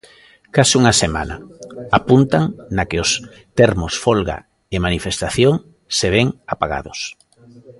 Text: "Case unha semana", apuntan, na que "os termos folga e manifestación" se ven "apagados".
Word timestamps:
"Case 0.55 0.73
unha 0.81 0.93
semana", 1.03 1.35
apuntan, 1.99 2.43
na 2.75 2.83
que 2.89 2.97
"os 3.05 3.11
termos 3.59 3.93
folga 4.05 4.37
e 4.75 4.77
manifestación" 4.85 5.53
se 5.97 6.07
ven 6.15 6.27
"apagados". 6.53 6.99